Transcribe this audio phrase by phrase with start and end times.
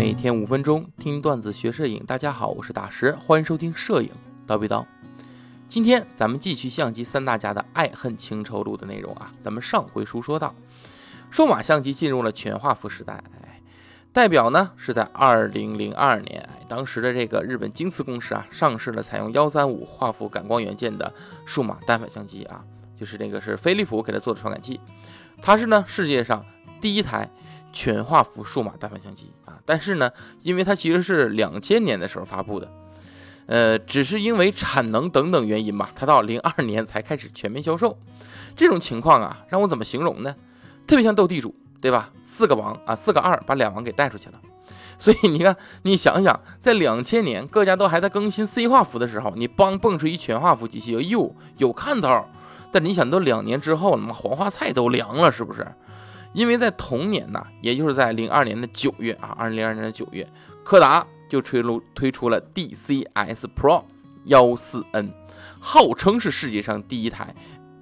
[0.00, 4.10] 每天五分钟听段子学摄影，大家好，我是大师，欢迎收听摄影
[4.48, 4.82] 叨逼叨。
[5.68, 9.30] 今天咱们继续相机三大家的爱恨情仇录的内容啊。
[9.42, 10.54] 咱们上回书说到，
[11.28, 13.60] 数码相机进入了全画幅时代，哎，
[14.10, 21.12] 代表呢是在二零零二年，当时的这个日本京瓷公司啊上市了采用幺三五画幅感光元件的
[21.44, 22.64] 数码单反相机啊，
[22.96, 24.80] 就是这个是飞利浦给它做的传感器，
[25.42, 26.42] 它是呢世界上
[26.80, 27.30] 第一台。
[27.72, 30.10] 全画幅数码单反相机啊，但是呢，
[30.42, 32.70] 因为它其实是两千年的时候发布的，
[33.46, 37.98] 呃，只是因为产能等等原因吧，它到零二年才开始全面销售。
[38.56, 40.34] 这种情况啊，让我怎么形容呢？
[40.86, 42.10] 特别像斗地主，对吧？
[42.22, 44.40] 四个王啊，四个二把两王给带出去了。
[44.98, 52.24] 所以你看，你想想，在两千年各家都还在更新 C 画幅的时候，你帮蹦出一全画幅机器，哎呦，有看头。
[52.70, 55.66] 但你想，都两年之后，他妈黄花菜都凉了，是不是？
[56.32, 60.26] 因为在同年呢，也就是在零二年的九月啊，二零零二年的九月，
[60.64, 63.84] 柯达就推出推出了 DCS Pro
[64.24, 65.12] 幺四 N，
[65.58, 67.34] 号称是世界上第一台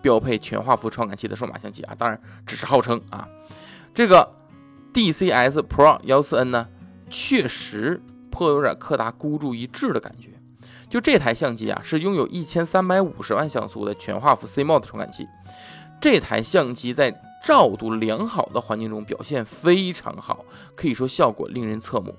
[0.00, 3.28] 标配全画幅传感器的数码相机啊，当然只是号称啊。
[3.92, 4.32] 这个
[4.94, 6.68] DCS Pro 幺四 N 呢，
[7.10, 10.30] 确实颇有点柯达孤注一掷的感觉。
[10.88, 15.28] 就这台相机啊，是拥有一千三百五十万像素的全画幅 CMOS 传感器，
[16.00, 22.14] 这台相机在照度良好的环境中表现非常好，可以说效果令人侧目，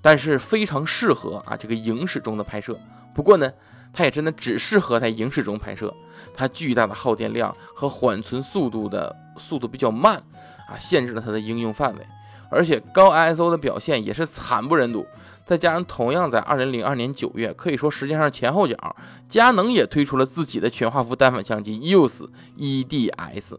[0.00, 2.78] 但是非常适合啊这个影史中的拍摄。
[3.14, 3.52] 不过呢，
[3.92, 5.94] 它也真的只适合在影史中拍摄，
[6.34, 10.22] 它巨大的耗电量和缓存速度的速度比较慢
[10.68, 12.06] 啊，限制了它的应用范围。
[12.50, 15.06] 而且高 ISO 的表现也是惨不忍睹。
[15.44, 18.96] 再加上同样在2002年9月，可以说时间上前后脚，
[19.28, 23.58] 佳能也推出了自己的全画幅单反相机 EOS EDS。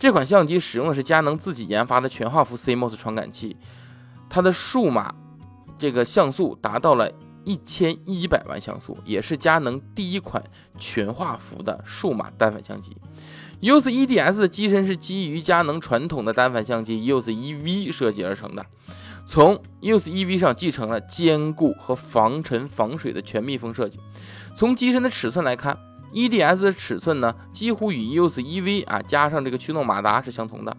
[0.00, 3.54] 这款相机使用的是佳能自己研发的全画幅 CMOS 传感器，
[4.30, 5.14] 它的数码
[5.78, 7.12] 这个像素达到了
[7.44, 10.42] 一千一百万像素，也是佳能第一款
[10.78, 12.96] 全画幅的数码单反相机。
[13.60, 18.64] EOS EDS 的机身是基于佳能传统的单反相机 EOS EV 设计而成的，
[19.26, 24.00] 从 EOS EV 上继承了坚固和防尘防水的全密封设计。
[24.56, 25.78] 从机身的尺寸来看。
[26.12, 30.76] EDS 的尺寸呢，几乎与 EOS EV 啊加上这个驱动马达是相同的。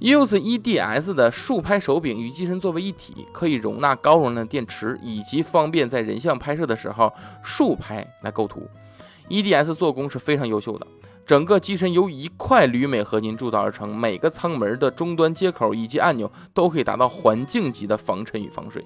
[0.00, 8.62] EOS EDS 的竖拍手柄与机身作为一体，可以容纳高容量电池，以及方便在人像拍摄的时候竖拍来构图。
[9.28, 10.86] EDS 做工是非常优秀的，
[11.26, 18.84] 整个机身由一块铝镁合金铸造而成，每个舱门的终端接口以及按钮都可以达到环境级的防尘与防水。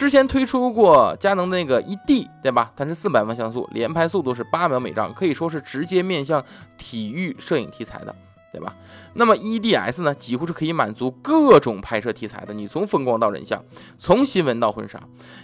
[0.00, 2.72] 之前推出过佳能的那个 E D，对吧？
[2.74, 6.42] 它是四百万像素，连拍速度是八秒每张，可以说是直接面向
[6.78, 8.16] 体育摄影题材的，
[8.50, 8.74] 对吧？
[9.12, 13.62] 那么 E D S 呢，几乎是可以满足各种拍摄题材的，你从风光到人像，
[13.98, 14.98] 从新闻到婚纱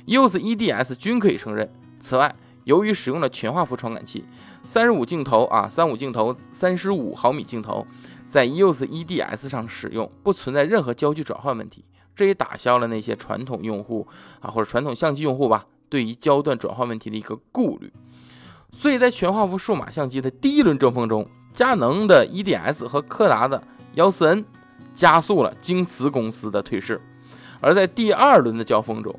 [0.06, 1.71] ，EOS E D S 均可以胜任。
[2.00, 2.34] 此外，
[2.65, 4.25] 由于使用了全画幅传感器，
[4.65, 7.87] 三十五镜头啊，三五镜头，三十五毫米镜头，
[8.25, 11.84] 在 EOS E D S 上使用不存在任何焦距转换问题。
[12.16, 14.09] 这也打消了那些传统用户
[14.41, 17.93] 啊，或者传统相机用户吧，对于焦段转换问题的一个顾虑。
[18.72, 23.62] 所以在全画幅数码相机的第一轮争锋中，佳能的 EDS 和柯达的
[23.94, 24.44] 幺四 N
[24.94, 26.99] 加速了京瓷公司的退市；
[27.60, 29.15] 而在第二轮的交锋中，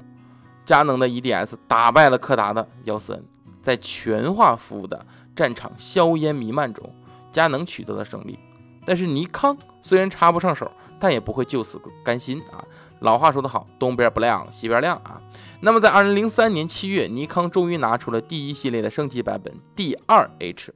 [0.65, 3.23] 佳能的 EDS 打败了柯达的幺四 N，
[3.61, 5.05] 在全画幅的
[5.35, 6.93] 战场硝烟弥漫中，
[7.31, 8.37] 佳能取得了胜利。
[8.85, 12.63] 但是尼康虽然插不上手，但也不会就此甘心啊。
[12.99, 15.21] 老话说得好，东边不亮西边亮啊。
[15.61, 20.69] 那么在二零零三年七月，尼康终于拿出了第一系列的升级版本 D2H。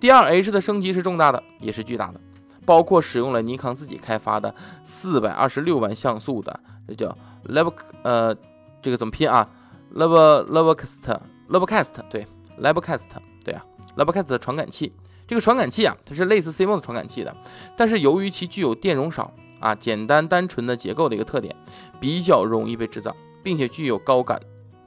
[0.00, 2.20] D2H 的升级是重大的，也是巨大的，
[2.64, 4.54] 包括使用了尼康自己开发的
[4.84, 7.72] 四百二十六万像素的，这叫 Level
[8.02, 8.34] 呃，
[8.80, 9.48] 这个怎么拼啊
[9.94, 12.26] ？Level Levelcast Levelcast 对
[12.60, 13.06] ，Levelcast
[13.44, 13.64] 对啊
[13.96, 14.92] ，Levelcast 的传感器。
[15.26, 17.36] 这个传感器啊，它是类似 CMOS 传感器的，
[17.76, 19.32] 但是由于其具有电容少。
[19.60, 21.54] 啊，简单单纯的结构的一个特点，
[22.00, 24.40] 比较容易被制造，并且具有高感，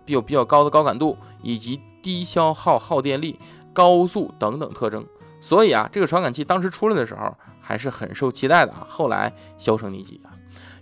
[0.06, 3.40] 有比较高的高感度以及低消耗、耗电力、
[3.74, 5.06] 高速等等特征。
[5.40, 8.86] 所以啊，这个传感器当时出来的时候还是很受期待的啊。
[8.90, 10.34] 后来销声匿迹啊。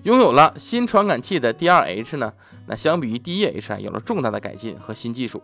[0.04, 2.34] 拥有了新传感器的 D2H 呢，
[2.68, 5.44] 那相比于第一 H 啊，有了重大的改进和新技术。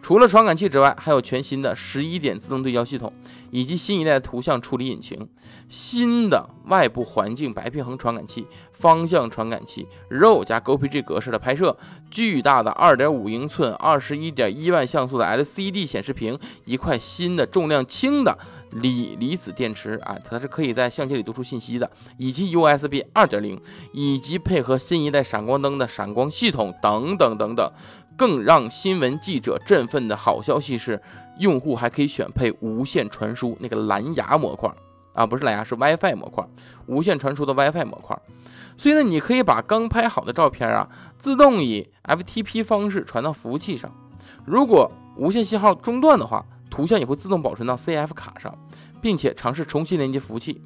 [0.00, 3.12] 除了传感器之外，还有全新的十一点自动对焦系统，
[3.50, 5.28] 以及新一代图像处理引擎，
[5.68, 11.76] 新的外部环境白平衡传感器、方向传感器、RAW 加 GPG 格式的拍摄、
[12.08, 18.38] 巨大的二点五英寸、二十一点一万像素的 LCD 显示屏、一块新的重量轻的
[18.70, 23.58] 锂离子电池啊，它是可以在相机里读出信息的，以及 USB 2.0，
[23.92, 27.72] 以及配合新一代闪光灯的闪光系统等等等等。
[28.16, 31.02] 更让新闻记者振奋的好消息是，
[31.38, 34.72] 用户还可以选配无线传输那个蓝牙模块
[35.12, 36.42] 啊，不是蓝牙，是 WiFi 模块，
[36.86, 38.18] 无线传输的 WiFi 模块。
[38.78, 40.88] 所以呢，你可以把刚拍好的照片啊，
[41.18, 43.90] 自动以 FTP 方式传到服务器上。
[44.46, 46.42] 如果无线信号中断的话，
[46.76, 48.56] 图像也会自动保存到 CF 卡上，
[49.00, 50.60] 并且尝试重新连接服务器。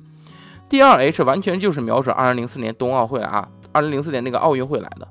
[0.68, 5.06] D2H 完全就是瞄准2004年冬奥会啊，2004年那个奥运会来的。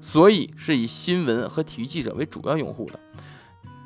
[0.00, 3.00] 所以是以新闻和体育记者为主要用户的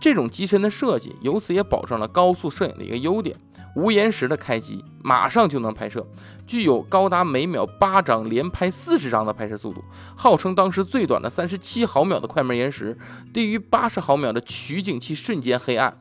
[0.01, 3.35] 这种机身的设计，由此也保证了高速摄影的一个优点。
[3.77, 6.05] 无延时的开机，马上就能拍摄，
[6.47, 9.85] 具有高达每秒八张连拍四十张的拍摄速度，
[10.17, 12.99] 号称当时最短的三十七毫秒的快门延时，
[13.33, 15.97] 低于八十毫秒的取景器瞬间黑暗。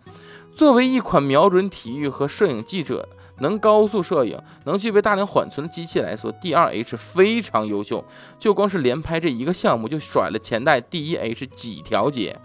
[0.58, 3.08] 作为一款瞄准体育和摄影记者。
[3.40, 8.04] 能高速摄影、能具备大量缓存的机器来说，D2H 非常优秀。
[8.40, 12.36] 就光是连拍这一个项目，就甩了前代 D1H 几条街。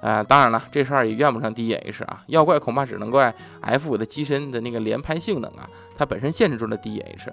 [0.00, 3.32] 啊，当然了，这事儿也怨不上 D1H 啊，要怪恐怕只能怪
[3.62, 5.64] F5 的机身的那个连拍性能啊，
[5.96, 7.32] 它本身限制住了 D1H。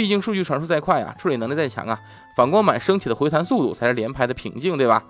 [0.00, 2.00] 毕竟数据传输再快啊，处理能力再强啊，
[2.34, 5.04] 反光板升起的回弹速度才是连拍的瓶颈，对吧？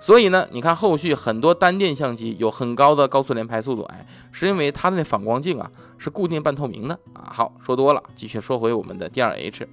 [0.00, 7.26] 所以呢，你看后续很多单电相机有很高的高速连拍速度，哎，是因为它的那反光镜啊是固定半透明的啊。
[7.34, 9.66] 好，说多了，继续说回我们的 D2H。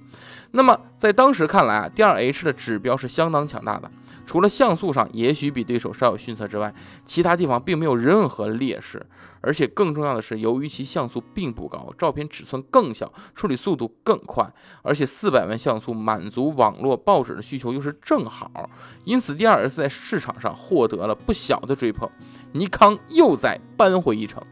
[0.50, 3.88] 那么在当时看来啊，D2H 的指标是相当强大的。
[4.26, 6.74] 除了像素上也许比对手稍有逊色之外，
[7.04, 9.06] 其他地方并没有任何劣势。
[9.44, 14.50] 而且更重要的是，由于其像素并不高，照片尺寸更小，处理速度更快，
[14.82, 18.70] 而且四百万像素满足网络报纸的需求又是正好，
[19.04, 22.08] 因此 D2S 在市场上获得了不小的追捧。
[22.52, 24.42] 尼康又在扳回一城。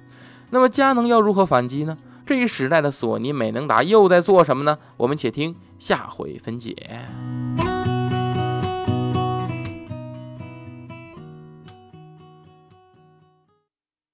[0.51, 1.97] 那么佳能要如何反击呢？
[2.27, 4.79] 这一时代的索尼、美能达又在做什么呢？
[4.99, 6.77] 我们且听下回分解。